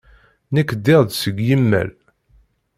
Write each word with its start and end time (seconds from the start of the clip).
Nekk 0.53 0.69
ddiɣ-d 0.77 1.11
seg 1.21 1.37
yimal. 1.47 1.89